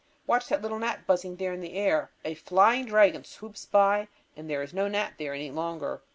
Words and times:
Watch 0.25 0.47
that 0.47 0.63
little 0.63 0.79
gnat 0.79 1.05
buzzing 1.05 1.35
there 1.35 1.53
in 1.53 1.59
the 1.61 1.75
air. 1.75 2.09
A 2.25 2.33
flying 2.33 2.85
dragon 2.85 3.23
swoops 3.23 3.67
by 3.67 4.07
and 4.35 4.49
there 4.49 4.63
is 4.63 4.73
no 4.73 4.87
gnat 4.87 5.19
there 5.19 5.35
any 5.35 5.51
longer. 5.51 6.01